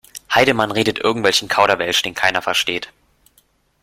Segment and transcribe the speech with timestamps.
[0.33, 2.91] Heidemann redet irgendwelchen Kauderwelsch, den keiner versteht.